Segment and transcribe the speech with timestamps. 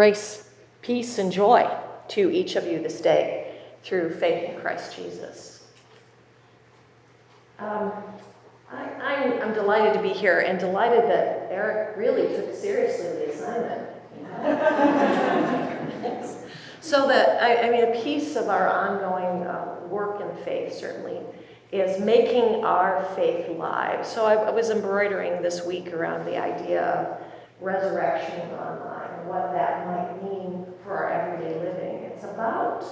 [0.00, 0.48] grace,
[0.80, 1.70] peace, and joy
[2.08, 5.64] to each of you this day through faith in Christ Jesus.
[7.58, 7.92] Um,
[8.72, 13.88] I, am delighted to be here and delighted that Eric really took seriously the assignment.
[16.80, 21.18] so that, I, I, mean, a piece of our ongoing uh, work in faith certainly
[21.72, 24.06] is making our faith live.
[24.06, 27.20] So I, I was embroidering this week around the idea of
[27.60, 32.04] resurrection online what that might mean for our everyday living.
[32.04, 32.84] It's about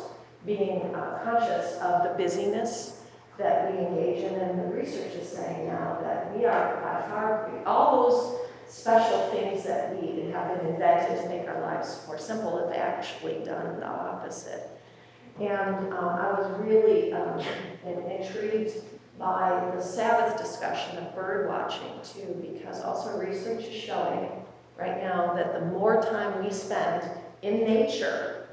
[0.46, 3.00] being uh, conscious of the busyness
[3.38, 7.50] that we engage in, and the research is saying now that we are by far,
[7.66, 12.58] all those special things that we have been invented to make our lives more simple
[12.58, 14.70] have actually done the opposite.
[15.40, 17.40] And um, I was really um,
[17.84, 18.74] intrigued
[19.18, 24.30] by the Sabbath discussion of bird watching too, because also research is showing
[24.78, 27.10] right now that the more time we spend
[27.42, 28.48] in nature,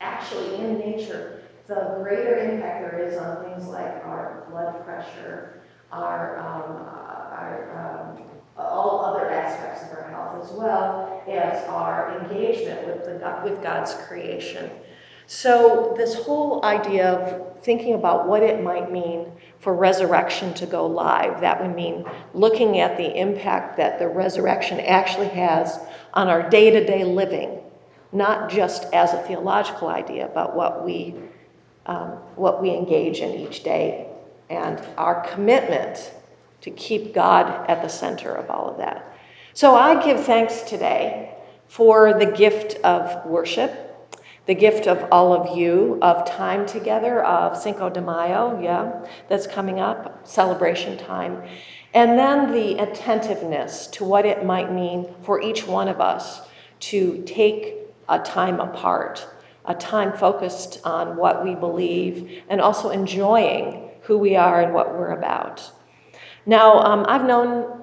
[0.00, 6.38] actually in nature, the greater impact there is on things like our blood pressure, our,
[6.38, 6.86] um,
[7.32, 8.22] our um,
[8.58, 13.94] all other aspects of our health, as well as our engagement with, the, with God's
[14.06, 14.70] creation.
[15.26, 20.86] So, this whole idea of thinking about what it might mean for resurrection to go
[20.86, 22.04] live, that would mean
[22.34, 25.78] looking at the impact that the resurrection actually has
[26.14, 27.60] on our day to day living,
[28.12, 31.14] not just as a theological idea, but what we,
[31.86, 34.08] um, what we engage in each day.
[34.48, 36.12] And our commitment
[36.60, 39.16] to keep God at the center of all of that.
[39.54, 41.34] So, I give thanks today
[41.66, 43.85] for the gift of worship
[44.46, 49.46] the gift of all of you of time together, of Cinco de Mayo, yeah, that's
[49.46, 51.42] coming up, celebration time.
[51.94, 56.42] And then the attentiveness to what it might mean for each one of us
[56.80, 57.74] to take
[58.08, 59.26] a time apart,
[59.64, 64.90] a time focused on what we believe, and also enjoying who we are and what
[64.92, 65.72] we're about.
[66.44, 67.82] Now, um, I've known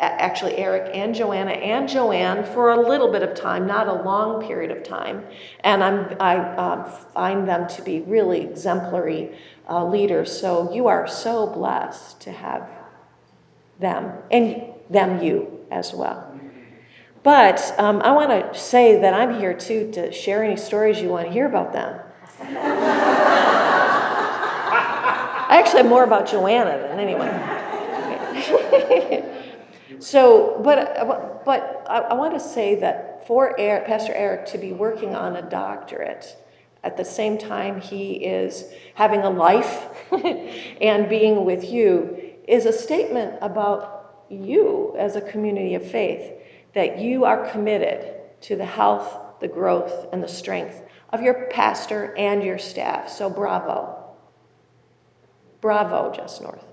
[0.00, 4.46] actually Eric and Joanna and Joanne for a little bit of time, not a long
[4.46, 5.24] period of time.
[5.62, 9.36] And I'm, I um, find them to be really exemplary
[9.68, 10.40] uh, leaders.
[10.40, 12.68] So you are so blessed to have
[13.78, 16.26] them and them you as well.
[17.22, 21.10] But um, I want to say that I'm here too to share any stories you
[21.10, 22.00] want to hear about them.
[25.50, 27.28] I actually have more about Joanna than anyone.
[29.98, 35.14] So, but, but I, want to say that for Eric, Pastor Eric to be working
[35.14, 36.36] on a doctorate
[36.82, 38.64] at the same time he is
[38.94, 39.88] having a life
[40.80, 46.32] and being with you is a statement about you as a community of faith,
[46.74, 52.14] that you are committed to the health, the growth, and the strength of your pastor
[52.16, 53.08] and your staff.
[53.10, 53.96] So, bravo.
[55.60, 56.69] Bravo, Just North.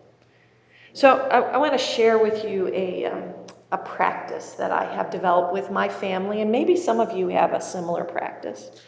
[0.98, 3.32] So I, I want to share with you a, um,
[3.72, 7.54] a practice that I have developed with my family, and maybe some of you have
[7.54, 8.82] a similar practice.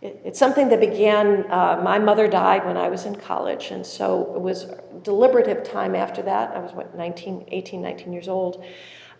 [0.00, 3.84] It, it's something that began, uh, my mother died when I was in college, and
[3.84, 4.68] so it was
[5.02, 6.56] deliberative time after that.
[6.56, 8.64] I was, what, 19, 18, 19 years old.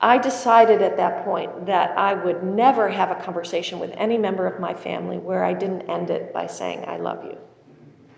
[0.01, 4.47] I decided at that point that I would never have a conversation with any member
[4.47, 7.37] of my family where I didn't end it by saying, I love you.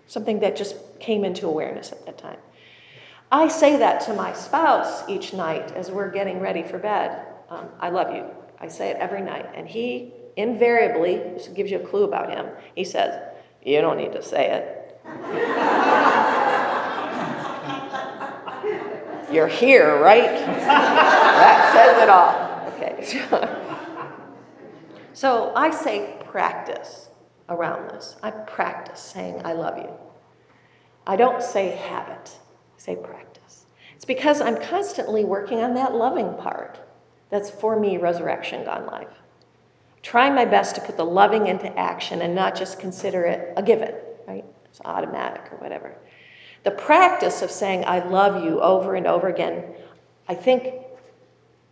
[0.06, 2.38] Something that just came into awareness at that time.
[3.32, 7.26] I say that to my spouse each night as we're getting ready for bed.
[7.48, 8.26] Um, I love you.
[8.60, 9.48] I say it every night.
[9.54, 13.19] And he invariably, this gives you a clue about him, he says,
[13.65, 14.78] You don't need to say it.
[19.32, 20.28] You're here, right?
[20.28, 22.37] that says it all.
[22.75, 23.06] Okay.
[25.15, 27.09] so I say practice
[27.48, 28.16] around this.
[28.22, 29.89] I practice saying, I love you.
[31.06, 32.30] I don't say habit
[32.83, 33.31] say practice.
[34.03, 36.77] It's because I'm constantly working on that loving part.
[37.31, 39.07] That's for me, resurrection gone live.
[40.03, 43.63] Trying my best to put the loving into action and not just consider it a
[43.63, 43.95] given,
[44.27, 44.45] right?
[44.65, 45.95] It's automatic or whatever.
[46.65, 49.66] The practice of saying, I love you over and over again,
[50.27, 50.75] I think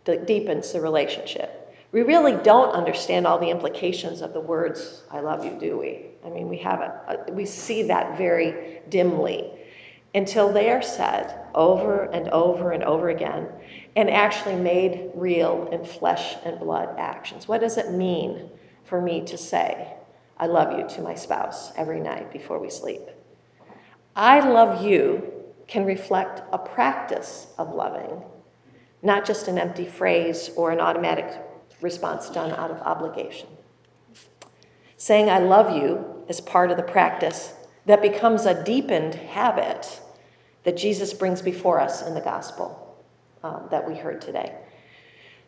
[0.05, 1.75] deepens the relationship.
[1.91, 6.05] We really don't understand all the implications of the words, I love you, do we?
[6.25, 9.51] I mean, we have a, uh, a we see that very dimly
[10.13, 13.47] until they are said over and over and over again
[13.95, 17.47] and actually made real in flesh and blood actions.
[17.47, 18.49] What does it mean
[18.83, 19.93] for me to say,
[20.37, 23.01] I love you to my spouse every night before we sleep?
[24.15, 25.31] I love you
[25.67, 28.21] can reflect a practice of loving,
[29.01, 31.31] not just an empty phrase or an automatic
[31.79, 33.47] response done out of obligation.
[34.97, 37.53] Saying I love you is part of the practice
[37.85, 40.01] that becomes a deepened habit
[40.63, 42.95] that Jesus brings before us in the gospel
[43.43, 44.55] um, that we heard today.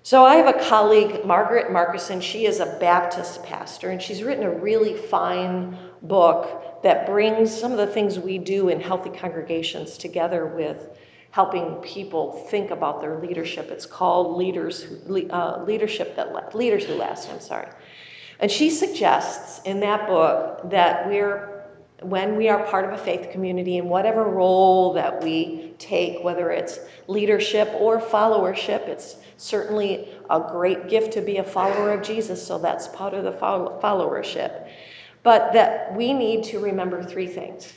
[0.06, 2.22] So, I have a colleague, Margaret Marcuson.
[2.22, 7.72] She is a Baptist pastor, and she's written a really fine book that brings some
[7.72, 10.90] of the things we do in healthy congregations together with
[11.32, 13.72] helping people think about their leadership.
[13.72, 17.30] It's called Leaders Who, uh, Leadership That Leaders Who Last.
[17.30, 17.70] I'm sorry,
[18.42, 21.53] and she suggests in that book that we're
[22.04, 26.52] when we are part of a faith community in whatever role that we take, whether
[26.52, 32.46] it's leadership or followership, it's certainly a great gift to be a follower of Jesus,
[32.46, 34.68] so that's part of the followership.
[35.24, 37.72] But that we need to remember three things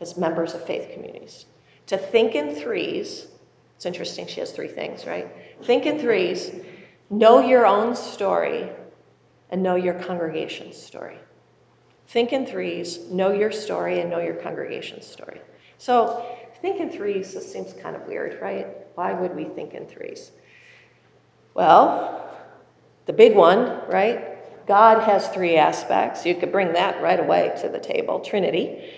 [0.00, 1.46] as members of faith communities
[1.86, 3.26] to think in threes.
[3.76, 5.28] It's interesting, she has three things, right?
[5.62, 6.50] Think in threes,
[7.10, 8.70] know your own story,
[9.50, 11.18] and know your congregation's story.
[12.08, 15.40] Think in threes, know your story, and know your congregation's story.
[15.78, 16.24] So,
[16.62, 18.66] think in threes, this seems kind of weird, right?
[18.94, 20.30] Why would we think in threes?
[21.54, 22.28] Well,
[23.06, 24.66] the big one, right?
[24.66, 26.26] God has three aspects.
[26.26, 28.92] You could bring that right away to the table Trinity.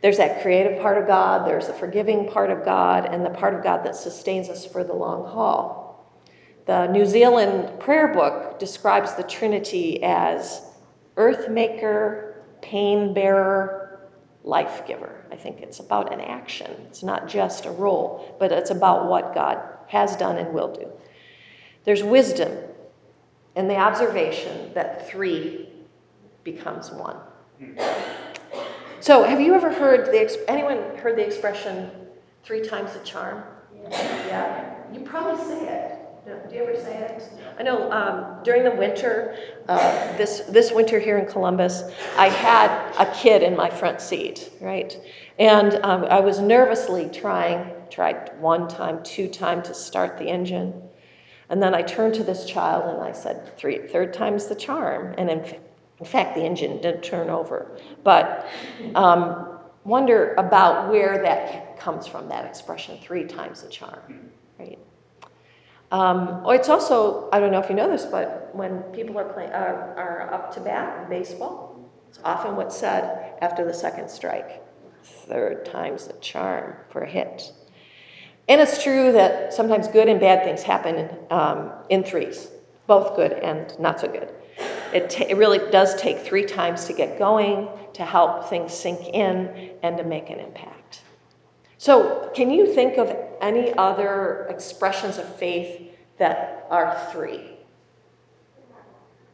[0.00, 3.54] There's that creative part of God, there's the forgiving part of God, and the part
[3.54, 6.16] of God that sustains us for the long haul.
[6.66, 10.62] The New Zealand prayer book describes the Trinity as
[11.16, 12.31] earth maker,
[12.62, 14.08] pain bearer,
[14.44, 15.24] life giver.
[15.30, 16.70] I think it's about an action.
[16.88, 20.90] It's not just a role, but it's about what God has done and will do.
[21.84, 22.56] There's wisdom
[23.56, 25.68] in the observation that three
[26.44, 27.16] becomes one.
[29.00, 31.90] So, have you ever heard the anyone heard the expression
[32.44, 33.42] three times the charm?
[33.74, 34.26] Yeah.
[34.26, 34.74] yeah.
[34.92, 36.01] You probably say it.
[36.24, 37.22] Do you ever say it?
[37.58, 39.36] I know um, during the winter,
[39.68, 41.82] uh, this this winter here in Columbus,
[42.16, 44.96] I had a kid in my front seat, right?
[45.38, 50.72] And um, I was nervously trying, tried one time, two time to start the engine,
[51.52, 55.14] and then I turned to this child and I said, Three, third time's the charm.
[55.18, 55.44] And in,
[55.98, 57.78] in fact, the engine didn't turn over.
[58.02, 58.48] But
[58.94, 64.78] um, wonder about where that comes from, that expression, three times the charm, right?
[65.92, 69.30] Um, oh, it's also, I don't know if you know this, but when people are,
[69.30, 71.78] play, uh, are up to bat in baseball,
[72.08, 74.62] it's often what's said after the second strike.
[75.04, 77.52] Third time's the charm for a hit.
[78.48, 82.48] And it's true that sometimes good and bad things happen um, in threes,
[82.86, 84.30] both good and not so good.
[84.94, 89.72] It, it really does take three times to get going, to help things sink in,
[89.82, 91.02] and to make an impact.
[91.82, 97.56] So, can you think of any other expressions of faith that are three?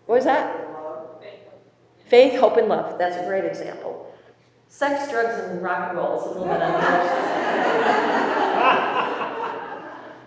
[0.06, 0.56] What was that?
[2.06, 2.96] Faith, hope, and love.
[2.98, 4.10] That's a great example.
[4.68, 7.50] Sex, drugs, and rock and roll is a little bit on the other side.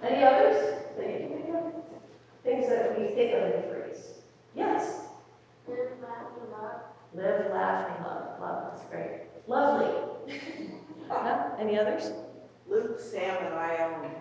[0.03, 0.77] any others
[2.43, 4.21] Things that we think of in threes.
[4.55, 5.07] Yes?
[5.67, 6.81] Live, laugh, and love.
[7.15, 8.39] Live, laugh, and love.
[8.39, 8.73] Love.
[8.75, 9.21] That's great.
[9.47, 10.69] Lovely.
[11.09, 11.51] yeah?
[11.59, 12.11] Any others?
[12.69, 14.11] Luke, Sam, and I own.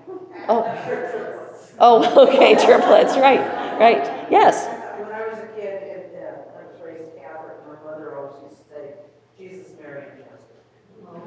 [0.48, 1.46] Oh.
[1.78, 3.40] Oh, okay, triplets, right,
[3.78, 4.04] right.
[4.30, 4.66] Yes.
[4.98, 7.56] When I was a kid, it, uh, I was raised Catholic.
[7.66, 8.94] My mother always used to say,
[9.38, 11.24] Jesus, Mary, and Joseph.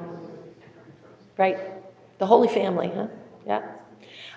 [1.36, 1.58] Right.
[2.18, 3.08] The Holy Family, huh?
[3.46, 3.62] Yeah.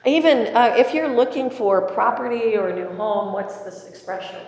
[0.06, 4.40] Even uh, if you're looking for property or a new home, what's this expression?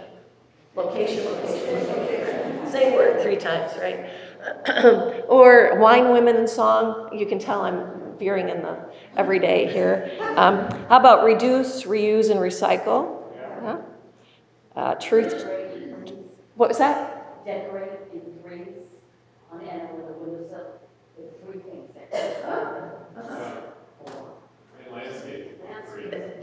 [0.76, 2.39] Location, location, location.
[2.72, 4.10] Same word three times, right?
[5.28, 7.10] or wine, women, and song.
[7.18, 8.78] You can tell I'm veering in the
[9.18, 10.12] everyday here.
[10.36, 13.24] Um, how about reduce, reuse, and recycle?
[14.76, 15.46] Uh, truth.
[16.56, 17.46] What was that?
[17.46, 18.68] Decorate in threes
[19.52, 20.80] on and with a windowsill
[21.18, 21.90] with three things.
[22.46, 23.60] Uh-huh.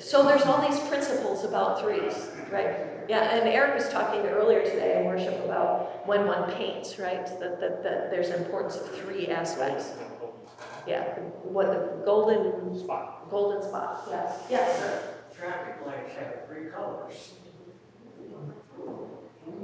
[0.07, 2.77] So there's all these principles about threes, right?
[3.09, 7.27] Yeah, and Eric was talking earlier today in worship about when one paints, right?
[7.41, 9.95] That, that, that there's importance of three aspects.
[10.87, 11.03] Yeah,
[11.43, 13.29] what the golden spot.
[13.31, 14.07] Golden spot.
[14.09, 14.39] Yes.
[14.49, 15.15] Yes, sir.
[15.37, 17.33] Traffic lights have three colors.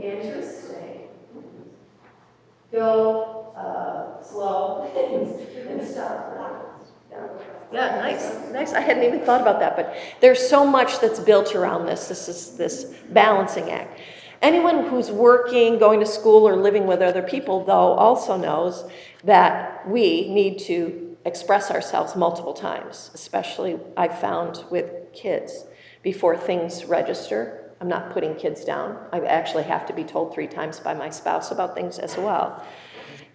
[0.00, 1.06] Interesting.
[2.72, 4.90] Go uh, slow
[5.68, 6.75] and stop.
[7.12, 7.28] Yeah.
[7.73, 8.73] Yeah, nice, nice.
[8.73, 12.09] I hadn't even thought about that, but there's so much that's built around this.
[12.09, 14.00] This is this balancing act.
[14.43, 18.91] Anyone who's working, going to school, or living with other people, though, also knows
[19.25, 25.64] that we need to express ourselves multiple times, especially I found with kids,
[26.02, 28.97] before things register I'm not putting kids down.
[29.12, 32.64] I actually have to be told three times by my spouse about things as well.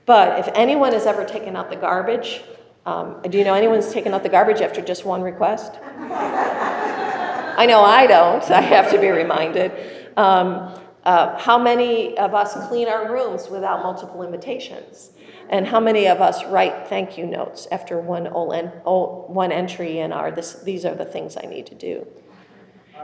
[0.05, 2.43] But if anyone has ever taken out the garbage,
[2.87, 5.73] um, do you know anyone's taken out the garbage after just one request?
[5.83, 8.49] I know I don't.
[8.49, 9.73] I have to be reminded.
[10.15, 15.11] Um, uh, how many of us clean our rooms without multiple invitations?
[15.49, 20.13] And how many of us write thank you notes after one, en- one entry in
[20.13, 22.07] our, this, these are the things I need to do?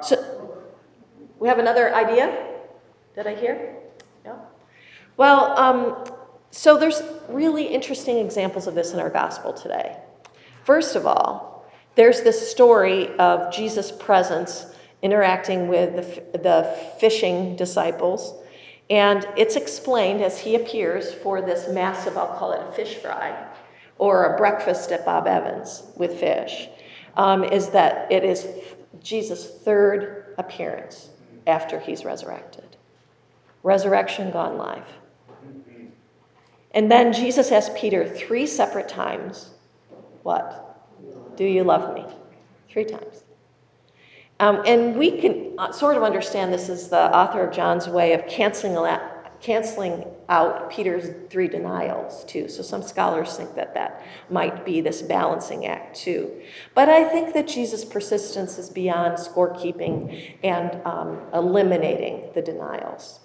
[0.02, 0.66] So,
[1.40, 2.48] we have another idea?
[3.16, 3.76] Did I hear?
[4.24, 4.36] Yeah.
[5.18, 6.06] Well, um,
[6.54, 9.98] so there's really interesting examples of this in our gospel today.
[10.64, 14.68] First of all, there's this story of Jesus' presence
[15.02, 15.96] interacting with
[16.32, 18.36] the, the fishing disciples.
[18.92, 23.48] And it's explained as he appears for this massive, I'll call it a fish fry,
[23.98, 26.70] or a breakfast at Bob Evans with fish,
[27.18, 28.46] um, is that it is
[29.02, 31.10] Jesus' third appearance
[31.48, 32.78] after he's resurrected.
[33.64, 34.86] Resurrection gone live.
[36.74, 39.52] And then Jesus asked Peter three separate times,
[40.24, 40.70] What?
[41.36, 42.06] Do you love me?
[42.70, 43.24] Three times.
[44.40, 48.14] Um, and we can uh, sort of understand this as the author of John's way
[48.14, 52.50] of canceling out, canceling out Peter's three denials, too.
[52.50, 56.32] So some scholars think that that might be this balancing act, too.
[56.74, 63.20] But I think that Jesus' persistence is beyond scorekeeping and um, eliminating the denials.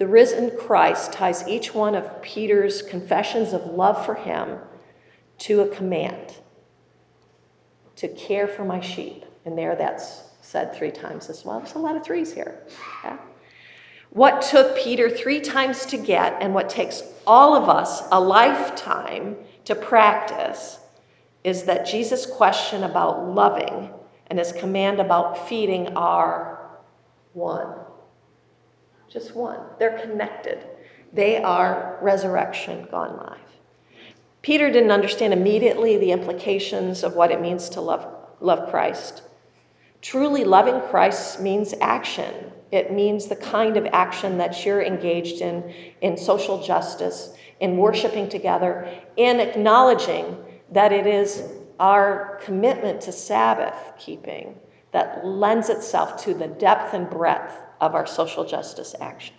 [0.00, 4.58] The risen Christ ties each one of Peter's confessions of love for him
[5.40, 6.38] to a command
[7.96, 9.26] to care for my sheep.
[9.44, 11.60] And there that's said three times as well.
[11.60, 12.62] There's a lot of threes here.
[14.08, 19.36] What took Peter three times to get, and what takes all of us a lifetime
[19.66, 20.78] to practice,
[21.44, 23.90] is that Jesus' question about loving
[24.28, 26.70] and his command about feeding are
[27.34, 27.79] one.
[29.10, 29.58] Just one.
[29.80, 30.64] They're connected.
[31.12, 33.38] They are resurrection gone live.
[34.40, 38.06] Peter didn't understand immediately the implications of what it means to love,
[38.40, 39.22] love Christ.
[40.00, 42.52] Truly loving Christ means action.
[42.70, 48.28] It means the kind of action that you're engaged in, in social justice, in worshiping
[48.28, 50.36] together, in acknowledging
[50.70, 51.42] that it is
[51.80, 54.54] our commitment to Sabbath keeping
[54.92, 59.34] that lends itself to the depth and breadth of our social justice action.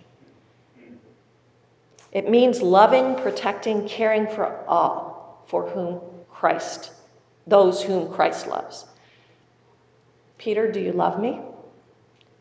[2.12, 6.91] It means loving, protecting, caring for all for whom Christ,
[7.48, 8.86] those whom Christ loves.
[10.38, 11.39] Peter, do you love me?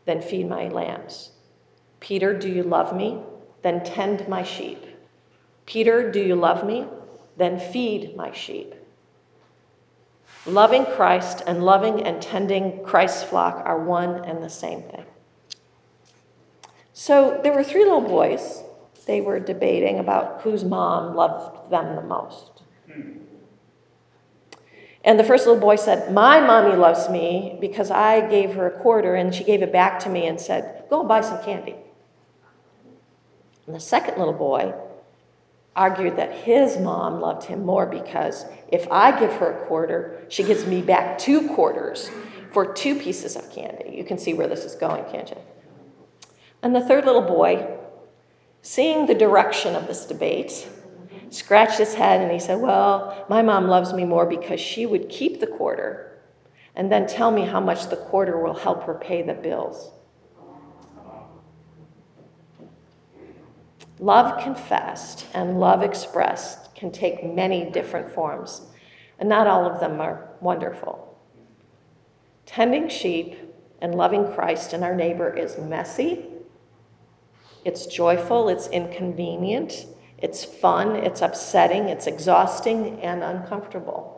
[0.05, 1.29] Then feed my lambs.
[1.99, 3.21] Peter, do you love me?
[3.61, 4.83] Then tend my sheep.
[5.65, 6.85] Peter, do you love me?
[7.37, 8.73] Then feed my sheep.
[10.47, 15.05] Loving Christ and loving and tending Christ's flock are one and the same thing.
[16.93, 18.63] So there were three little boys.
[19.05, 22.63] They were debating about whose mom loved them the most.
[25.03, 28.81] And the first little boy said, My mommy loves me because I gave her a
[28.81, 31.75] quarter and she gave it back to me and said, Go buy some candy.
[33.65, 34.73] And the second little boy
[35.75, 40.43] argued that his mom loved him more because if I give her a quarter, she
[40.43, 42.11] gives me back two quarters
[42.51, 43.95] for two pieces of candy.
[43.95, 45.37] You can see where this is going, can't you?
[46.63, 47.77] And the third little boy,
[48.61, 50.67] seeing the direction of this debate,
[51.31, 55.09] scratched his head and he said, Well, my mom loves me more because she would
[55.09, 56.19] keep the quarter
[56.75, 59.91] and then tell me how much the quarter will help her pay the bills.
[63.99, 68.61] Love confessed and love expressed can take many different forms,
[69.19, 71.19] and not all of them are wonderful.
[72.45, 73.37] Tending sheep
[73.81, 76.30] and loving Christ and our neighbor is messy
[77.63, 79.85] it's joyful, it's inconvenient,
[80.17, 84.17] it's fun, it's upsetting, it's exhausting, and uncomfortable.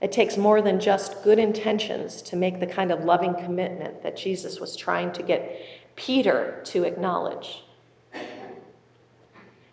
[0.00, 4.16] It takes more than just good intentions to make the kind of loving commitment that
[4.16, 5.60] Jesus was trying to get
[5.96, 7.64] Peter to acknowledge.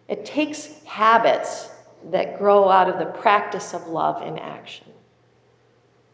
[0.09, 1.69] It takes habits
[2.11, 4.87] that grow out of the practice of love in action.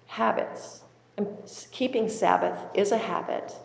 [0.05, 0.81] Habits.
[1.17, 1.27] And
[1.71, 3.55] keeping Sabbath is a habit,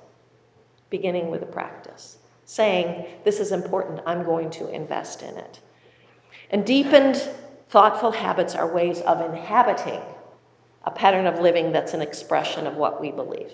[0.91, 2.19] beginning with a practice
[2.49, 5.61] saying, This is important, I'm going to invest in it.
[6.51, 7.17] And deepened,
[7.69, 10.01] thoughtful habits are ways of inhabiting
[10.85, 13.53] a pattern of living that's an expression of what we believe.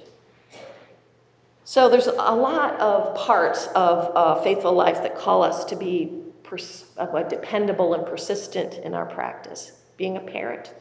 [1.64, 6.12] So there's a lot of parts of a faithful life that call us to be
[6.44, 6.84] pers-
[7.28, 9.72] dependable and persistent in our practice.
[9.96, 10.72] Being a parent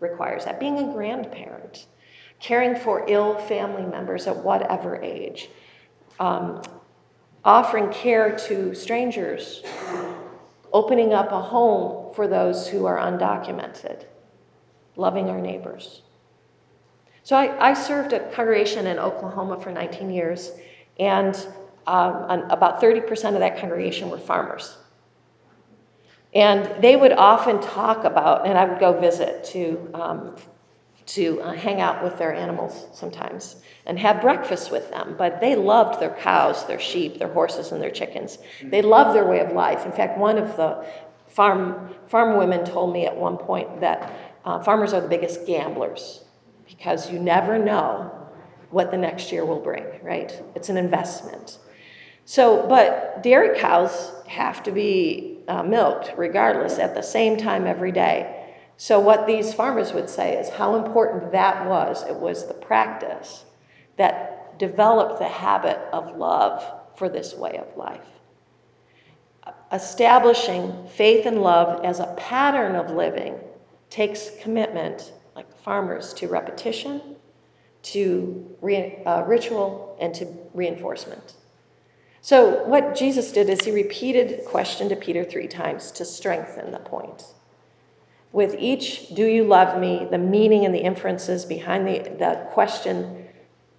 [0.00, 0.60] requires that.
[0.60, 1.86] Being a grandparent,
[2.38, 5.48] caring for ill family members at whatever age,
[6.20, 6.60] um,
[7.44, 9.62] offering care to strangers,
[10.72, 14.04] opening up a home for those who are undocumented,
[14.96, 16.02] loving our neighbors.
[17.24, 20.52] So I, I served a congregation in Oklahoma for 19 years,
[20.98, 21.34] and
[21.86, 24.76] um, about 30% of that congregation were farmers.
[26.34, 30.36] And they would often talk about, and I would go visit to, um,
[31.04, 33.56] to uh, hang out with their animals sometimes
[33.86, 35.14] and have breakfast with them.
[35.18, 38.38] But they loved their cows, their sheep, their horses, and their chickens.
[38.62, 39.84] They loved their way of life.
[39.84, 40.86] In fact, one of the
[41.28, 44.12] farm, farm women told me at one point that
[44.44, 46.24] uh, farmers are the biggest gamblers
[46.66, 48.10] because you never know
[48.70, 50.42] what the next year will bring, right?
[50.54, 51.58] It's an investment.
[52.24, 57.92] So, but dairy cows have to be uh, milked regardless at the same time every
[57.92, 58.41] day.
[58.76, 62.02] So, what these farmers would say is how important that was.
[62.04, 63.44] It was the practice
[63.96, 66.64] that developed the habit of love
[66.96, 68.06] for this way of life.
[69.72, 73.38] Establishing faith and love as a pattern of living
[73.90, 77.16] takes commitment, like farmers, to repetition,
[77.82, 81.34] to re- uh, ritual, and to reinforcement.
[82.20, 86.78] So, what Jesus did is he repeated question to Peter three times to strengthen the
[86.78, 87.24] point.
[88.32, 93.28] With each, do you love me, the meaning and the inferences behind the, the question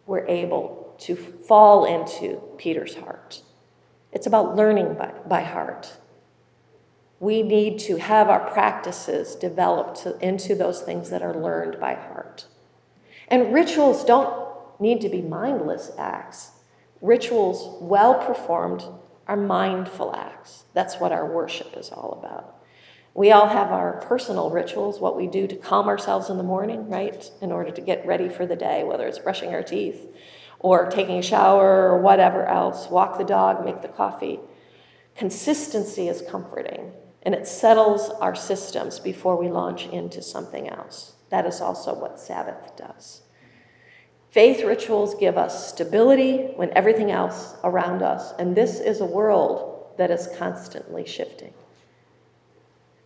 [0.05, 3.41] were able to fall into Peter's heart.
[4.11, 5.91] It's about learning by, by heart.
[7.19, 11.95] We need to have our practices developed to, into those things that are learned by
[11.95, 12.45] heart.
[13.29, 16.51] And rituals don't need to be mindless acts.
[17.01, 18.83] Rituals, well performed,
[19.27, 20.65] are mindful acts.
[20.73, 22.52] That's what our worship is all about.
[23.15, 26.89] We all have our personal rituals, what we do to calm ourselves in the morning,
[26.89, 27.29] right?
[27.41, 30.07] In order to get ready for the day, whether it's brushing our teeth
[30.59, 34.39] or taking a shower or whatever else, walk the dog, make the coffee.
[35.15, 41.13] Consistency is comforting and it settles our systems before we launch into something else.
[41.29, 43.21] That is also what Sabbath does.
[44.31, 49.93] Faith rituals give us stability when everything else around us, and this is a world
[49.97, 51.53] that is constantly shifting.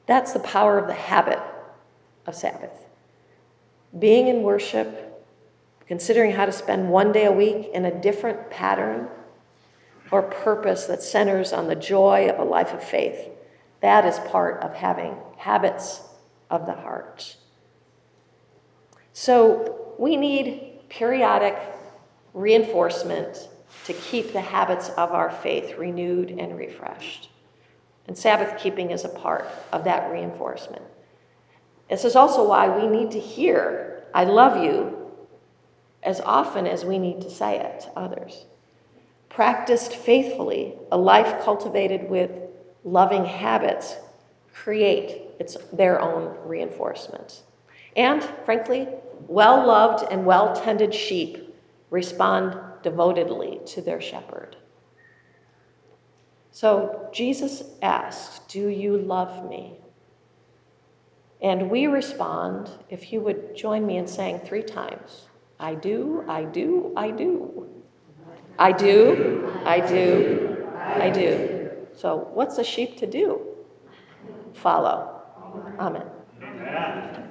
[0.07, 1.39] That's the power of the habit
[2.25, 2.71] of Sabbath.
[3.99, 5.25] Being in worship,
[5.87, 9.07] considering how to spend one day a week in a different pattern
[10.11, 13.29] or purpose that centers on the joy of a life of faith,
[13.81, 16.01] that is part of having habits
[16.49, 17.35] of the heart.
[19.13, 21.57] So we need periodic
[22.33, 23.49] reinforcement
[23.85, 27.29] to keep the habits of our faith renewed and refreshed.
[28.07, 30.83] And Sabbath keeping is a part of that reinforcement.
[31.89, 35.11] This is also why we need to hear, I love you,
[36.03, 38.45] as often as we need to say it to others.
[39.29, 42.31] Practiced faithfully, a life cultivated with
[42.83, 43.95] loving habits
[44.53, 47.43] create its, their own reinforcement.
[47.95, 48.87] And, frankly,
[49.27, 51.55] well loved and well tended sheep
[51.89, 54.55] respond devotedly to their shepherd.
[56.57, 59.75] So Jesus asks, Do you love me?
[61.39, 65.27] And we respond, if you would join me in saying three times,
[65.59, 67.67] I do, I do, I do.
[68.57, 71.69] I do, I do, I do.
[71.95, 73.39] So, what's a sheep to do?
[74.55, 75.21] Follow.
[75.79, 76.07] Amen.
[76.41, 77.26] Amen.